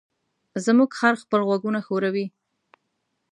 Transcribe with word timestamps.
زموږ 0.65 0.89
خر 0.99 1.13
خپل 1.23 1.41
غوږونه 1.47 1.79
ښوروي. 1.85 2.25